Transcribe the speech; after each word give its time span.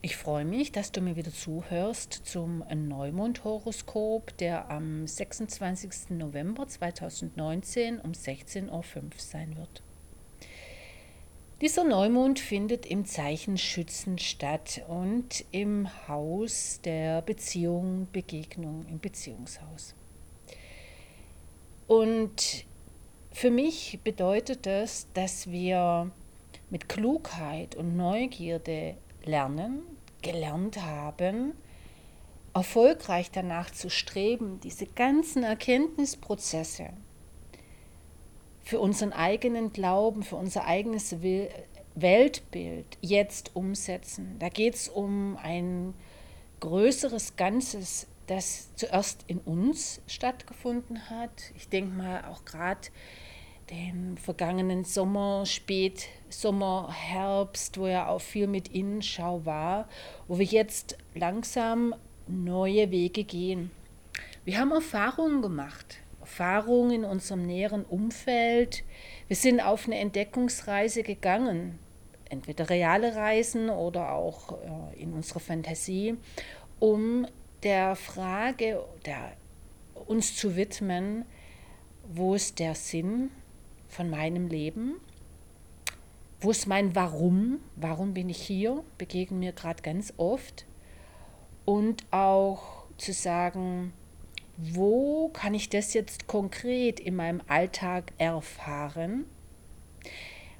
Ich 0.00 0.16
freue 0.16 0.44
mich, 0.44 0.70
dass 0.70 0.92
du 0.92 1.00
mir 1.00 1.16
wieder 1.16 1.32
zuhörst 1.32 2.12
zum 2.12 2.62
Neumond-Horoskop, 2.72 4.36
der 4.36 4.70
am 4.70 5.08
26. 5.08 6.10
November 6.10 6.68
2019 6.68 7.98
um 7.98 8.12
16.05 8.12 8.70
Uhr 8.70 8.84
sein 9.16 9.56
wird. 9.56 9.82
Dieser 11.60 11.82
Neumond 11.82 12.38
findet 12.38 12.86
im 12.86 13.06
Zeichen 13.06 13.58
Schützen 13.58 14.18
statt 14.18 14.82
und 14.86 15.44
im 15.50 15.88
Haus 16.06 16.80
der 16.84 17.20
Beziehung, 17.22 18.06
Begegnung, 18.12 18.86
im 18.88 19.00
Beziehungshaus. 19.00 19.96
Und 21.88 22.64
für 23.32 23.50
mich 23.50 23.98
bedeutet 24.04 24.64
das, 24.64 25.08
dass 25.14 25.50
wir 25.50 26.12
mit 26.70 26.88
Klugheit 26.88 27.74
und 27.74 27.96
Neugierde 27.96 28.96
lernen, 29.24 29.82
gelernt 30.22 30.82
haben, 30.82 31.52
erfolgreich 32.54 33.30
danach 33.30 33.70
zu 33.70 33.90
streben, 33.90 34.60
diese 34.60 34.86
ganzen 34.86 35.42
Erkenntnisprozesse 35.42 36.90
für 38.62 38.80
unseren 38.80 39.12
eigenen 39.12 39.72
Glauben, 39.72 40.22
für 40.22 40.36
unser 40.36 40.66
eigenes 40.66 41.16
Weltbild 41.94 42.98
jetzt 43.00 43.54
umsetzen. 43.54 44.36
Da 44.38 44.48
geht 44.48 44.74
es 44.74 44.88
um 44.88 45.38
ein 45.42 45.94
größeres 46.60 47.36
Ganzes, 47.36 48.06
das 48.26 48.74
zuerst 48.74 49.24
in 49.26 49.38
uns 49.38 50.00
stattgefunden 50.06 51.08
hat. 51.08 51.52
Ich 51.56 51.68
denke 51.68 51.96
mal 51.96 52.24
auch 52.26 52.44
gerade 52.44 52.88
den 53.70 54.16
vergangenen 54.16 54.84
Sommer, 54.84 55.44
Spätsommer, 55.46 56.92
Herbst, 56.92 57.78
wo 57.78 57.86
ja 57.86 58.08
auch 58.08 58.20
viel 58.20 58.46
mit 58.46 58.68
Innenschau 58.68 59.44
war, 59.44 59.88
wo 60.26 60.38
wir 60.38 60.46
jetzt 60.46 60.96
langsam 61.14 61.94
neue 62.26 62.90
Wege 62.90 63.24
gehen. 63.24 63.70
Wir 64.44 64.58
haben 64.58 64.72
Erfahrungen 64.72 65.42
gemacht, 65.42 65.98
Erfahrungen 66.20 66.92
in 66.92 67.04
unserem 67.04 67.46
näheren 67.46 67.84
Umfeld. 67.84 68.84
Wir 69.26 69.36
sind 69.36 69.60
auf 69.60 69.86
eine 69.86 69.98
Entdeckungsreise 69.98 71.02
gegangen, 71.02 71.78
entweder 72.28 72.70
reale 72.70 73.14
Reisen 73.16 73.70
oder 73.70 74.12
auch 74.12 74.52
äh, 74.52 75.02
in 75.02 75.12
unserer 75.12 75.40
Fantasie, 75.40 76.16
um 76.78 77.26
der 77.62 77.96
Frage 77.96 78.84
der, 79.04 79.32
uns 80.06 80.36
zu 80.36 80.56
widmen, 80.56 81.24
wo 82.10 82.34
ist 82.34 82.58
der 82.58 82.74
Sinn 82.74 83.30
von 83.88 84.10
meinem 84.10 84.48
Leben? 84.48 85.00
Wo 86.40 86.50
ist 86.50 86.66
mein 86.66 86.94
Warum? 86.94 87.60
Warum 87.74 88.14
bin 88.14 88.28
ich 88.28 88.40
hier? 88.40 88.84
Begegnen 88.96 89.40
mir 89.40 89.52
gerade 89.52 89.82
ganz 89.82 90.14
oft. 90.16 90.66
Und 91.64 92.04
auch 92.12 92.84
zu 92.96 93.12
sagen, 93.12 93.92
wo 94.56 95.28
kann 95.28 95.54
ich 95.54 95.68
das 95.68 95.94
jetzt 95.94 96.26
konkret 96.26 97.00
in 97.00 97.16
meinem 97.16 97.42
Alltag 97.48 98.12
erfahren? 98.18 99.24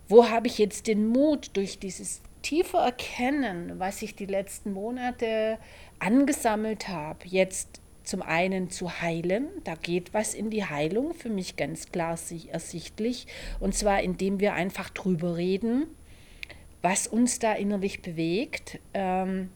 Wo 0.08 0.28
habe 0.28 0.46
ich 0.46 0.58
jetzt 0.58 0.86
den 0.86 1.06
Mut 1.08 1.50
durch 1.56 1.78
dieses 1.78 2.22
tiefe 2.42 2.78
Erkennen, 2.78 3.78
was 3.78 4.02
ich 4.02 4.14
die 4.14 4.26
letzten 4.26 4.72
Monate 4.72 5.58
angesammelt 5.98 6.88
habe, 6.88 7.26
jetzt 7.26 7.80
zum 8.08 8.22
einen 8.22 8.70
zu 8.70 9.02
heilen. 9.02 9.48
Da 9.64 9.74
geht 9.74 10.14
was 10.14 10.32
in 10.32 10.48
die 10.48 10.64
Heilung, 10.64 11.12
für 11.12 11.28
mich 11.28 11.56
ganz 11.56 11.92
klar 11.92 12.18
ersichtlich. 12.50 13.26
Und 13.60 13.74
zwar 13.74 14.02
indem 14.02 14.40
wir 14.40 14.54
einfach 14.54 14.88
drüber 14.88 15.36
reden, 15.36 15.86
was 16.80 17.06
uns 17.06 17.38
da 17.38 17.52
innerlich 17.52 18.00
bewegt. 18.00 18.78
Ähm, 18.94 19.50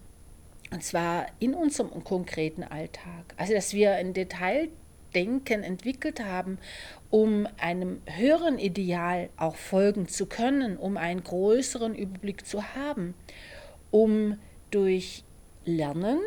und 0.71 0.85
zwar 0.85 1.29
in 1.39 1.55
unserem 1.55 2.05
konkreten 2.05 2.63
Alltag. 2.63 3.35
Also, 3.39 3.55
dass 3.55 3.73
wir 3.73 3.93
ein 3.93 4.13
Detaildenken 4.13 5.63
entwickelt 5.63 6.23
haben, 6.23 6.59
um 7.09 7.49
einem 7.59 8.03
höheren 8.05 8.59
Ideal 8.59 9.31
auch 9.39 9.57
folgen 9.57 10.09
zu 10.09 10.27
können, 10.27 10.77
um 10.77 10.99
einen 10.99 11.25
größeren 11.25 11.95
Überblick 11.95 12.47
zu 12.47 12.75
haben, 12.75 13.15
um 13.91 14.39
durch 14.71 15.25
Lernen 15.65 16.19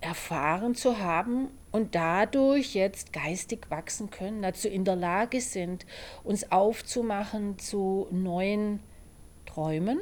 erfahren 0.00 0.74
zu 0.74 0.98
haben 0.98 1.48
und 1.72 1.94
dadurch 1.94 2.74
jetzt 2.74 3.12
geistig 3.12 3.70
wachsen 3.70 4.10
können, 4.10 4.42
dazu 4.42 4.68
in 4.68 4.84
der 4.84 4.96
Lage 4.96 5.40
sind, 5.40 5.86
uns 6.22 6.50
aufzumachen 6.52 7.58
zu 7.58 8.06
neuen 8.10 8.80
Träumen 9.46 9.98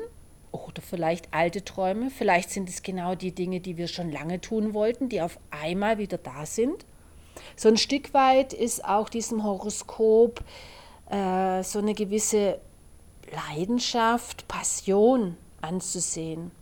oder 0.53 0.82
vielleicht 0.82 1.32
alte 1.32 1.65
Träume. 1.65 2.10
Vielleicht 2.10 2.50
sind 2.50 2.69
es 2.69 2.82
genau 2.82 3.15
die 3.15 3.32
Dinge, 3.32 3.60
die 3.60 3.77
wir 3.77 3.88
schon 3.88 4.10
lange 4.10 4.41
tun 4.41 4.75
wollten, 4.75 5.09
die 5.09 5.21
auf 5.21 5.38
einmal 5.50 5.99
wieder 5.99 6.19
da 6.19 6.47
sind. 6.47 6.84
So 7.56 7.69
ein 7.69 7.76
Stück 7.76 8.15
weit 8.15 8.53
ist 8.53 8.84
auch 8.84 9.09
diesem 9.09 9.43
Horoskop 9.43 10.44
äh, 11.11 11.62
so 11.62 11.81
eine 11.81 11.94
gewisse 11.94 12.61
Leidenschaft, 13.32 14.47
Passion 14.47 15.37
anzusehen 15.61 16.53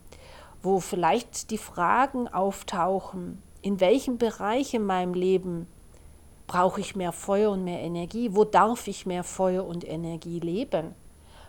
wo 0.62 0.80
vielleicht 0.80 1.50
die 1.50 1.58
Fragen 1.58 2.28
auftauchen, 2.28 3.42
in 3.62 3.80
welchem 3.80 4.18
Bereich 4.18 4.74
in 4.74 4.84
meinem 4.84 5.14
Leben 5.14 5.66
brauche 6.46 6.80
ich 6.80 6.96
mehr 6.96 7.12
Feuer 7.12 7.50
und 7.52 7.64
mehr 7.64 7.80
Energie, 7.80 8.30
wo 8.32 8.44
darf 8.44 8.86
ich 8.88 9.06
mehr 9.06 9.24
Feuer 9.24 9.64
und 9.64 9.88
Energie 9.88 10.40
leben, 10.40 10.94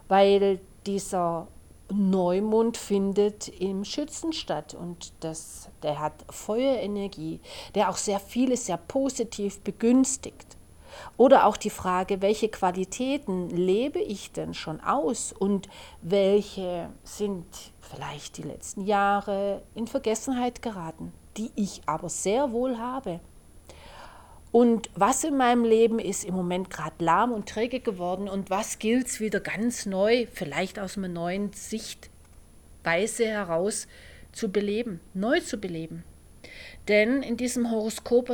weil 0.07 0.59
dieser 0.85 1.47
Neumond 1.91 2.77
findet 2.77 3.49
im 3.49 3.83
Schützen 3.83 4.33
statt 4.33 4.73
und 4.73 5.13
das, 5.19 5.69
der 5.83 5.99
hat 5.99 6.13
Feuerenergie, 6.29 7.39
der 7.75 7.89
auch 7.89 7.97
sehr 7.97 8.19
vieles 8.19 8.65
sehr 8.65 8.77
positiv 8.77 9.59
begünstigt. 9.61 10.57
Oder 11.17 11.45
auch 11.45 11.57
die 11.57 11.69
Frage, 11.69 12.21
welche 12.21 12.49
Qualitäten 12.49 13.49
lebe 13.49 13.99
ich 13.99 14.31
denn 14.31 14.53
schon 14.53 14.79
aus 14.79 15.33
und 15.33 15.67
welche 16.01 16.89
sind 17.03 17.72
vielleicht 17.93 18.37
die 18.37 18.43
letzten 18.43 18.81
Jahre 18.85 19.63
in 19.75 19.87
Vergessenheit 19.87 20.61
geraten, 20.61 21.13
die 21.37 21.51
ich 21.55 21.81
aber 21.85 22.09
sehr 22.09 22.51
wohl 22.51 22.77
habe. 22.77 23.19
Und 24.51 24.89
was 24.93 25.23
in 25.23 25.35
meinem 25.35 25.65
Leben 25.65 25.97
ist 25.97 26.23
im 26.25 26.35
Moment 26.35 26.69
gerade 26.69 27.03
lahm 27.03 27.31
und 27.31 27.49
träge 27.49 27.79
geworden 27.79 28.27
und 28.27 28.49
was 28.49 28.77
gilt 28.77 29.07
es 29.07 29.19
wieder 29.19 29.39
ganz 29.39 29.85
neu, 29.85 30.27
vielleicht 30.31 30.77
aus 30.77 30.97
einer 30.97 31.07
neuen 31.07 31.51
Sichtweise 31.53 33.25
heraus 33.25 33.87
zu 34.31 34.51
beleben, 34.51 34.99
neu 35.13 35.39
zu 35.39 35.57
beleben. 35.57 36.03
Denn 36.87 37.23
in 37.23 37.37
diesem 37.37 37.71
Horoskop 37.71 38.29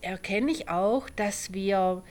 erkenne 0.00 0.50
ich 0.50 0.68
auch, 0.68 1.08
dass 1.10 1.52
wir 1.52 2.02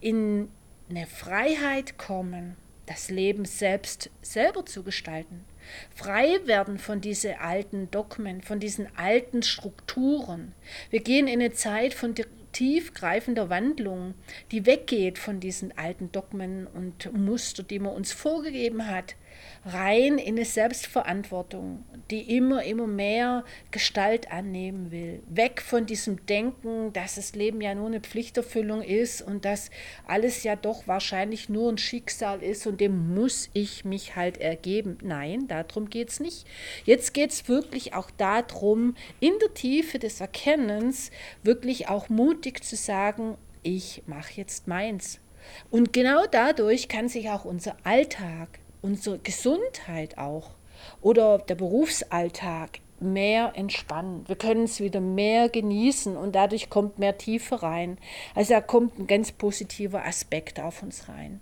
in 0.00 0.48
eine 0.88 1.06
Freiheit 1.06 1.98
kommen, 1.98 2.56
das 2.86 3.10
Leben 3.10 3.44
selbst 3.44 4.10
selber 4.22 4.64
zu 4.64 4.84
gestalten. 4.84 5.44
Frei 5.94 6.38
werden 6.44 6.78
von 6.78 7.00
diesen 7.00 7.34
alten 7.34 7.90
Dogmen, 7.90 8.42
von 8.42 8.60
diesen 8.60 8.88
alten 8.96 9.42
Strukturen. 9.42 10.54
Wir 10.90 11.00
gehen 11.00 11.26
in 11.26 11.40
eine 11.40 11.52
Zeit 11.52 11.94
von 11.94 12.14
tiefgreifender 12.52 13.50
Wandlung, 13.50 14.14
die 14.50 14.64
weggeht 14.64 15.18
von 15.18 15.40
diesen 15.40 15.76
alten 15.76 16.10
Dogmen 16.12 16.66
und 16.66 17.12
Muster, 17.12 17.62
die 17.62 17.78
man 17.78 17.94
uns 17.94 18.12
vorgegeben 18.12 18.86
hat, 18.86 19.16
rein 19.64 20.18
in 20.18 20.36
eine 20.36 20.44
Selbstverantwortung, 20.44 21.84
die 22.10 22.36
immer, 22.36 22.62
immer 22.62 22.86
mehr 22.86 23.44
Gestalt 23.70 24.30
annehmen 24.30 24.90
will. 24.90 25.22
Weg 25.28 25.60
von 25.60 25.86
diesem 25.86 26.24
Denken, 26.26 26.92
dass 26.92 27.16
das 27.16 27.34
Leben 27.34 27.60
ja 27.60 27.74
nur 27.74 27.86
eine 27.86 28.00
Pflichterfüllung 28.00 28.82
ist 28.82 29.22
und 29.22 29.44
dass 29.44 29.70
alles 30.06 30.44
ja 30.44 30.54
doch 30.56 30.86
wahrscheinlich 30.86 31.48
nur 31.48 31.72
ein 31.72 31.78
Schicksal 31.78 32.42
ist 32.42 32.66
und 32.66 32.80
dem 32.80 33.14
muss 33.14 33.50
ich 33.54 33.84
mich 33.84 34.14
halt 34.14 34.38
ergeben. 34.38 34.98
Nein, 35.02 35.48
darum 35.48 35.90
geht 35.90 36.10
es 36.10 36.20
nicht. 36.20 36.46
Jetzt 36.84 37.12
geht 37.12 37.30
es 37.30 37.48
wirklich 37.48 37.94
auch 37.94 38.10
darum, 38.10 38.94
in 39.20 39.32
der 39.40 39.54
Tiefe 39.54 39.98
des 39.98 40.20
Erkennens 40.20 41.10
wirklich 41.42 41.88
auch 41.88 42.08
mutig 42.08 42.62
zu 42.62 42.76
sagen, 42.76 43.36
ich 43.62 44.02
mache 44.06 44.34
jetzt 44.34 44.68
meins. 44.68 45.20
Und 45.70 45.92
genau 45.92 46.26
dadurch 46.30 46.88
kann 46.88 47.08
sich 47.08 47.30
auch 47.30 47.44
unser 47.44 47.76
Alltag 47.84 48.60
unsere 48.86 49.18
Gesundheit 49.18 50.16
auch 50.16 50.50
oder 51.02 51.38
der 51.38 51.56
Berufsalltag 51.56 52.78
mehr 53.00 53.52
entspannen. 53.56 54.24
Wir 54.26 54.36
können 54.36 54.64
es 54.64 54.80
wieder 54.80 55.00
mehr 55.00 55.48
genießen 55.48 56.16
und 56.16 56.34
dadurch 56.34 56.70
kommt 56.70 56.98
mehr 56.98 57.18
Tiefe 57.18 57.62
rein. 57.62 57.98
Also 58.34 58.54
da 58.54 58.60
kommt 58.60 58.98
ein 58.98 59.06
ganz 59.06 59.32
positiver 59.32 60.04
Aspekt 60.06 60.60
auf 60.60 60.82
uns 60.82 61.08
rein, 61.08 61.40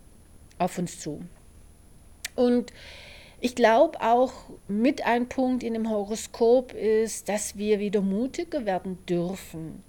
auf 0.59 0.79
uns 0.79 0.99
zu. 0.99 1.23
Und 2.35 2.73
ich 3.41 3.55
glaube 3.55 4.01
auch 4.01 4.33
mit 4.67 5.05
ein 5.07 5.29
Punkt 5.29 5.63
in 5.63 5.75
dem 5.75 5.91
Horoskop 5.91 6.73
ist, 6.73 7.29
dass 7.29 7.57
wir 7.57 7.79
wieder 7.79 8.01
mutiger 8.01 8.65
werden 8.65 9.05
dürfen, 9.07 9.85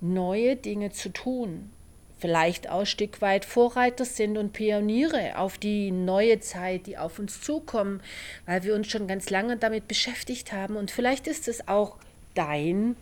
neue 0.00 0.56
Dinge 0.56 0.90
zu 0.90 1.10
tun, 1.10 1.70
vielleicht 2.20 2.68
auch 2.68 2.80
ein 2.80 2.86
Stück 2.86 3.20
weit 3.22 3.44
Vorreiter 3.44 4.04
sind 4.04 4.36
und 4.36 4.52
Pioniere 4.52 5.38
auf 5.38 5.58
die 5.58 5.90
neue 5.90 6.38
Zeit, 6.40 6.86
die 6.86 6.98
auf 6.98 7.18
uns 7.18 7.40
zukommen, 7.40 8.02
weil 8.46 8.62
wir 8.62 8.74
uns 8.74 8.88
schon 8.88 9.08
ganz 9.08 9.30
lange 9.30 9.56
damit 9.56 9.88
beschäftigt 9.88 10.52
haben. 10.52 10.76
Und 10.76 10.90
vielleicht 10.90 11.26
ist 11.26 11.48
es 11.48 11.66
auch 11.66 11.96
dein 12.34 12.94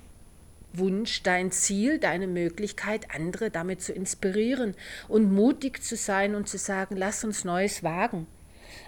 Wunsch, 0.72 1.22
dein 1.22 1.50
Ziel, 1.50 1.98
deine 1.98 2.26
Möglichkeit, 2.26 3.08
andere 3.14 3.50
damit 3.50 3.82
zu 3.82 3.92
inspirieren 3.92 4.74
und 5.08 5.32
mutig 5.32 5.82
zu 5.82 5.96
sein 5.96 6.34
und 6.34 6.48
zu 6.48 6.58
sagen, 6.58 6.96
lass 6.96 7.24
uns 7.24 7.44
Neues 7.44 7.82
wagen. 7.82 8.26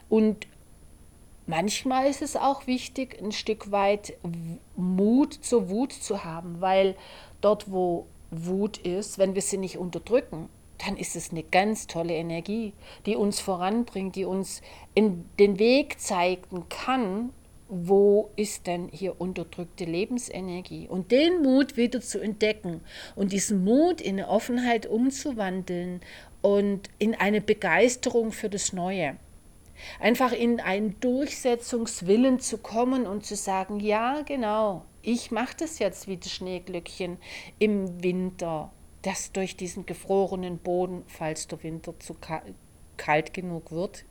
Und 0.08 0.46
manchmal 1.46 2.08
ist 2.08 2.22
es 2.22 2.36
auch 2.36 2.66
wichtig, 2.66 3.20
ein 3.20 3.32
Stück 3.32 3.70
weit 3.70 4.14
Mut 4.76 5.34
zur 5.34 5.68
Wut 5.68 5.92
zu 5.92 6.24
haben, 6.24 6.60
weil 6.60 6.94
dort, 7.40 7.70
wo 7.70 8.06
Wut 8.30 8.78
ist, 8.78 9.18
wenn 9.18 9.34
wir 9.34 9.42
sie 9.42 9.58
nicht 9.58 9.78
unterdrücken, 9.78 10.48
dann 10.78 10.96
ist 10.96 11.16
es 11.16 11.30
eine 11.30 11.42
ganz 11.42 11.86
tolle 11.86 12.14
Energie, 12.14 12.72
die 13.06 13.16
uns 13.16 13.40
voranbringt, 13.40 14.16
die 14.16 14.24
uns 14.24 14.62
in 14.94 15.24
den 15.38 15.58
Weg 15.58 16.00
zeigen 16.00 16.64
kann, 16.68 17.30
wo 17.68 18.30
ist 18.34 18.66
denn 18.66 18.88
hier 18.90 19.20
unterdrückte 19.20 19.84
Lebensenergie? 19.84 20.88
Und 20.88 21.12
den 21.12 21.42
Mut 21.42 21.76
wieder 21.76 22.00
zu 22.00 22.18
entdecken 22.18 22.80
und 23.14 23.32
diesen 23.32 23.62
Mut 23.62 24.00
in 24.00 24.18
eine 24.18 24.28
Offenheit 24.28 24.86
umzuwandeln 24.86 26.00
und 26.42 26.90
in 26.98 27.14
eine 27.14 27.40
Begeisterung 27.40 28.32
für 28.32 28.48
das 28.48 28.72
Neue. 28.72 29.16
Einfach 30.00 30.32
in 30.32 30.60
einen 30.60 30.98
Durchsetzungswillen 31.00 32.40
zu 32.40 32.58
kommen 32.58 33.06
und 33.06 33.24
zu 33.24 33.36
sagen, 33.36 33.78
ja, 33.78 34.22
genau, 34.22 34.84
ich 35.02 35.30
mache 35.30 35.56
das 35.58 35.78
jetzt 35.78 36.08
wie 36.08 36.16
das 36.16 36.30
Schneeglöckchen 36.32 37.18
im 37.58 38.02
Winter, 38.02 38.72
das 39.02 39.32
durch 39.32 39.56
diesen 39.56 39.86
gefrorenen 39.86 40.58
Boden, 40.58 41.04
falls 41.06 41.48
der 41.48 41.62
Winter 41.62 41.98
zu 41.98 42.16
kalt 42.96 43.32
genug 43.32 43.72
wird, 43.72 44.04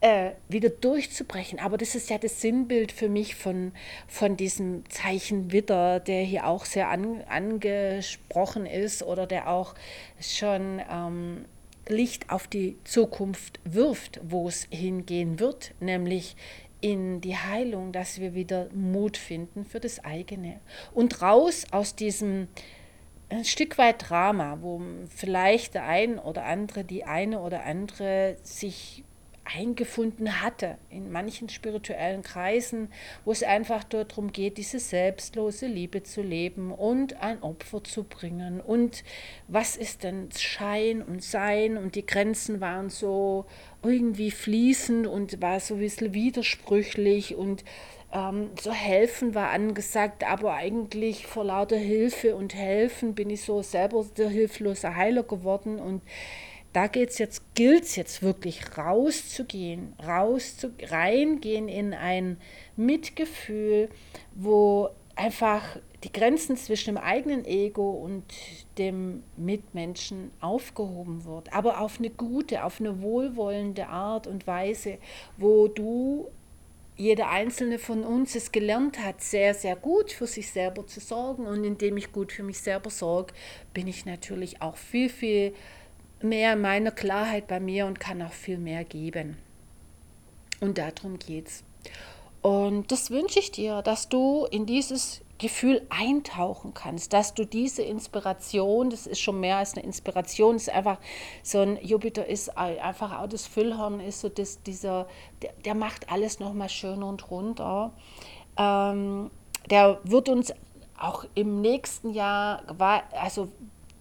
äh, 0.00 0.32
wieder 0.48 0.70
durchzubrechen. 0.70 1.58
Aber 1.58 1.76
das 1.76 1.94
ist 1.94 2.08
ja 2.08 2.18
das 2.18 2.40
Sinnbild 2.40 2.92
für 2.92 3.08
mich 3.08 3.34
von, 3.34 3.72
von 4.08 4.36
diesem 4.36 4.88
Zeichen 4.88 5.52
Witter, 5.52 6.00
der 6.00 6.22
hier 6.22 6.46
auch 6.46 6.64
sehr 6.64 6.88
an, 6.88 7.22
angesprochen 7.28 8.64
ist 8.64 9.02
oder 9.02 9.26
der 9.26 9.48
auch 9.48 9.74
schon 10.18 10.80
ähm, 10.90 11.44
Licht 11.88 12.30
auf 12.30 12.46
die 12.46 12.78
Zukunft 12.84 13.60
wirft, 13.64 14.20
wo 14.22 14.48
es 14.48 14.66
hingehen 14.70 15.38
wird, 15.38 15.74
nämlich 15.80 16.36
in 16.80 17.20
die 17.20 17.36
Heilung, 17.36 17.92
dass 17.92 18.20
wir 18.20 18.34
wieder 18.34 18.68
Mut 18.72 19.16
finden 19.16 19.64
für 19.64 19.80
das 19.80 20.04
eigene. 20.04 20.60
Und 20.92 21.22
raus 21.22 21.66
aus 21.70 21.94
diesem 21.94 22.48
ein 23.28 23.44
Stück 23.44 23.78
weit 23.78 24.10
Drama, 24.10 24.58
wo 24.60 24.82
vielleicht 25.08 25.74
der 25.74 25.84
ein 25.84 26.18
oder 26.18 26.44
andere, 26.44 26.84
die 26.84 27.04
eine 27.04 27.40
oder 27.40 27.64
andere 27.64 28.36
sich 28.42 29.04
eingefunden 29.56 30.42
hatte 30.42 30.78
in 30.90 31.10
manchen 31.10 31.48
spirituellen 31.48 32.22
Kreisen, 32.22 32.92
wo 33.24 33.32
es 33.32 33.42
einfach 33.42 33.84
darum 33.84 34.32
geht, 34.32 34.58
diese 34.58 34.78
selbstlose 34.78 35.66
Liebe 35.66 36.02
zu 36.02 36.22
leben 36.22 36.72
und 36.72 37.20
ein 37.22 37.42
Opfer 37.42 37.82
zu 37.84 38.04
bringen. 38.04 38.60
Und 38.60 39.04
was 39.48 39.76
ist 39.76 40.04
denn 40.04 40.28
Schein 40.36 41.02
und 41.02 41.22
Sein? 41.22 41.76
Und 41.76 41.94
die 41.94 42.06
Grenzen 42.06 42.60
waren 42.60 42.90
so 42.90 43.46
irgendwie 43.82 44.30
fließend 44.30 45.06
und 45.06 45.40
war 45.40 45.60
so 45.60 45.74
ein 45.74 45.80
bisschen 45.80 46.14
widersprüchlich 46.14 47.34
und 47.34 47.64
ähm, 48.12 48.50
so 48.60 48.72
helfen 48.72 49.34
war 49.34 49.50
angesagt, 49.50 50.28
aber 50.28 50.54
eigentlich 50.54 51.26
vor 51.26 51.44
lauter 51.44 51.76
Hilfe 51.76 52.34
und 52.34 52.54
Helfen 52.54 53.14
bin 53.14 53.30
ich 53.30 53.42
so 53.42 53.62
selber 53.62 54.04
der 54.16 54.28
hilflose 54.28 54.96
Heiler 54.96 55.22
geworden 55.22 55.78
und 55.78 56.02
da 56.72 56.86
geht's 56.86 57.18
jetzt, 57.18 57.54
gilt 57.54 57.84
es 57.84 57.96
jetzt 57.96 58.22
wirklich 58.22 58.76
rauszugehen, 58.78 59.94
rauszu, 60.06 60.70
reingehen 60.88 61.68
in 61.68 61.94
ein 61.94 62.38
Mitgefühl, 62.76 63.88
wo 64.34 64.90
einfach 65.16 65.78
die 66.04 66.12
Grenzen 66.12 66.56
zwischen 66.56 66.94
dem 66.94 67.02
eigenen 67.02 67.44
Ego 67.44 67.90
und 67.90 68.24
dem 68.78 69.22
Mitmenschen 69.36 70.30
aufgehoben 70.40 71.24
wird, 71.24 71.52
aber 71.52 71.80
auf 71.80 71.98
eine 71.98 72.10
gute, 72.10 72.64
auf 72.64 72.80
eine 72.80 73.02
wohlwollende 73.02 73.88
Art 73.88 74.26
und 74.26 74.46
Weise, 74.46 74.98
wo 75.36 75.68
du 75.68 76.28
jeder 76.96 77.30
einzelne 77.30 77.78
von 77.78 78.04
uns 78.04 78.34
es 78.34 78.52
gelernt 78.52 78.98
hat, 79.02 79.22
sehr, 79.22 79.54
sehr 79.54 79.74
gut 79.74 80.12
für 80.12 80.26
sich 80.26 80.50
selber 80.50 80.86
zu 80.86 81.00
sorgen. 81.00 81.46
Und 81.46 81.64
indem 81.64 81.96
ich 81.96 82.12
gut 82.12 82.30
für 82.30 82.42
mich 82.42 82.60
selber 82.60 82.90
sorge, 82.90 83.32
bin 83.72 83.86
ich 83.86 84.04
natürlich 84.04 84.60
auch 84.60 84.76
viel, 84.76 85.08
viel 85.08 85.54
mehr 86.22 86.54
in 86.54 86.60
meiner 86.60 86.90
Klarheit 86.90 87.46
bei 87.46 87.60
mir 87.60 87.86
und 87.86 88.00
kann 88.00 88.22
auch 88.22 88.32
viel 88.32 88.58
mehr 88.58 88.84
geben. 88.84 89.38
Und 90.60 90.78
darum 90.78 91.18
geht's. 91.18 91.64
Und 92.42 92.90
das 92.90 93.10
wünsche 93.10 93.38
ich 93.38 93.50
dir, 93.50 93.82
dass 93.82 94.08
du 94.08 94.46
in 94.50 94.66
dieses 94.66 95.22
Gefühl 95.40 95.86
eintauchen 95.88 96.74
kannst, 96.74 97.14
dass 97.14 97.32
du 97.32 97.46
diese 97.46 97.82
Inspiration, 97.82 98.90
das 98.90 99.06
ist 99.06 99.20
schon 99.20 99.40
mehr 99.40 99.56
als 99.56 99.74
eine 99.74 99.84
Inspiration, 99.84 100.56
ist 100.56 100.68
einfach 100.68 100.98
so 101.42 101.60
ein 101.60 101.78
Jupiter 101.82 102.26
ist 102.26 102.56
einfach 102.56 103.18
auch 103.18 103.26
das 103.26 103.46
Füllhorn, 103.46 104.00
ist 104.00 104.20
so 104.20 104.28
das, 104.28 104.62
dieser, 104.62 105.06
der, 105.40 105.52
der 105.64 105.74
macht 105.74 106.10
alles 106.10 106.40
nochmal 106.40 106.68
schön 106.68 107.02
und 107.02 107.30
runter. 107.30 107.92
Ähm, 108.58 109.30
der 109.70 109.98
wird 110.04 110.28
uns 110.28 110.52
auch 110.98 111.24
im 111.34 111.62
nächsten 111.62 112.10
Jahr, 112.10 112.62
also 113.12 113.48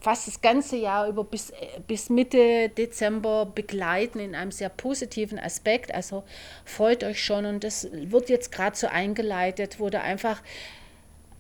fast 0.02 0.28
das 0.28 0.42
ganze 0.42 0.78
Jahr 0.78 1.08
über 1.08 1.24
bis, 1.24 1.52
bis 1.88 2.10
Mitte 2.10 2.70
Dezember 2.70 3.46
begleiten 3.46 4.20
in 4.20 4.36
einem 4.36 4.52
sehr 4.52 4.70
positiven 4.70 5.40
Aspekt. 5.40 5.94
Also 5.94 6.24
freut 6.66 7.04
euch 7.04 7.24
schon 7.24 7.46
und 7.46 7.64
das 7.64 7.88
wird 7.92 8.30
jetzt 8.30 8.52
gerade 8.52 8.76
so 8.76 8.88
eingeleitet, 8.88 9.80
wo 9.80 9.90
da 9.90 10.02
einfach 10.02 10.42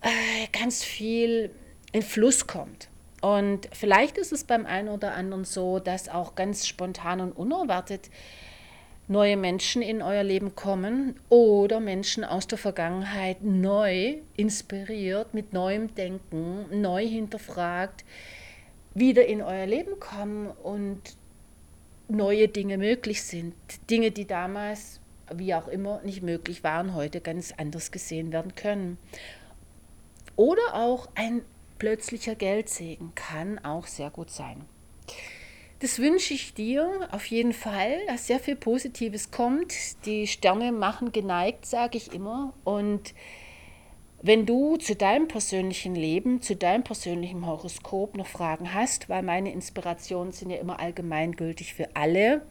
äh, 0.01 0.47
ganz 0.51 0.83
viel 0.83 1.51
in 1.91 2.01
Fluss 2.01 2.47
kommt. 2.47 2.89
Und 3.21 3.67
vielleicht 3.73 4.17
ist 4.17 4.31
es 4.31 4.43
beim 4.43 4.65
einen 4.65 4.89
oder 4.89 5.13
anderen 5.13 5.43
so, 5.43 5.79
dass 5.79 6.07
auch 6.07 6.35
ganz 6.35 6.67
spontan 6.67 7.19
und 7.19 7.33
unerwartet 7.33 8.09
neue 9.09 9.37
Menschen 9.37 9.81
in 9.81 10.01
euer 10.01 10.23
Leben 10.23 10.55
kommen 10.55 11.15
oder 11.29 11.79
Menschen 11.79 12.23
aus 12.23 12.47
der 12.47 12.59
Vergangenheit 12.59 13.43
neu 13.43 14.17
inspiriert, 14.37 15.33
mit 15.33 15.51
neuem 15.51 15.93
Denken, 15.95 16.81
neu 16.81 17.05
hinterfragt, 17.05 18.05
wieder 18.93 19.25
in 19.25 19.41
euer 19.41 19.65
Leben 19.65 19.99
kommen 19.99 20.47
und 20.47 21.01
neue 22.07 22.47
Dinge 22.47 22.77
möglich 22.77 23.23
sind. 23.23 23.53
Dinge, 23.89 24.11
die 24.11 24.25
damals, 24.25 24.99
wie 25.33 25.53
auch 25.53 25.67
immer, 25.67 26.01
nicht 26.01 26.23
möglich 26.23 26.63
waren, 26.63 26.95
heute 26.95 27.21
ganz 27.21 27.53
anders 27.55 27.91
gesehen 27.91 28.31
werden 28.31 28.55
können. 28.55 28.97
Oder 30.35 30.73
auch 30.73 31.09
ein 31.15 31.41
plötzlicher 31.77 32.35
Geldsegen 32.35 33.13
kann 33.15 33.59
auch 33.59 33.87
sehr 33.87 34.09
gut 34.09 34.29
sein. 34.29 34.65
Das 35.79 35.99
wünsche 35.99 36.33
ich 36.33 36.53
dir 36.53 37.07
auf 37.11 37.25
jeden 37.27 37.53
Fall, 37.53 38.05
dass 38.07 38.27
sehr 38.27 38.39
viel 38.39 38.57
Positives 38.57 39.31
kommt. 39.31 39.73
Die 40.05 40.27
Sterne 40.27 40.73
machen 40.73 41.13
geneigt, 41.13 41.65
sage 41.65 41.97
ich 41.97 42.13
immer. 42.13 42.53
Und 42.65 43.13
wenn 44.21 44.45
du 44.45 44.77
zu 44.77 44.95
deinem 44.95 45.29
persönlichen 45.29 45.95
Leben, 45.95 46.41
zu 46.41 46.55
deinem 46.55 46.83
persönlichen 46.83 47.45
Horoskop 47.45 48.17
noch 48.17 48.25
Fragen 48.27 48.73
hast, 48.73 49.07
weil 49.07 49.21
meine 49.23 49.53
Inspirationen 49.53 50.33
sind 50.33 50.49
ja 50.49 50.57
immer 50.57 50.79
allgemeingültig 50.79 51.73
für 51.73 51.95
alle, 51.95 52.41